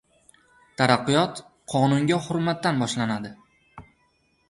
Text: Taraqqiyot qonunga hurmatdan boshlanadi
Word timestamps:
Taraqqiyot 0.81 1.43
qonunga 1.75 2.19
hurmatdan 2.29 2.85
boshlanadi 2.85 3.37